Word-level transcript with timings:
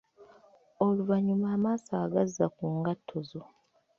Oluvannyuma 0.85 1.47
amaaso 1.55 1.91
agazza 2.05 2.45
ku 2.55 2.65
ngatto 2.77 3.15
zo. 3.29 3.41